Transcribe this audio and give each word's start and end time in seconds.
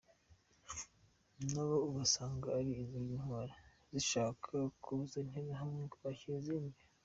Nabo 1.51 1.75
ugasanga 1.87 2.47
ari 2.57 2.71
izindi 2.83 3.13
“ntwari” 3.21 3.53
zishaka 3.91 4.51
kubuza 4.83 5.15
interahamwe 5.23 5.83
kwakira 5.93 6.35
izindi. 6.41 6.79